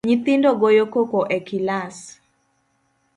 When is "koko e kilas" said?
0.93-1.97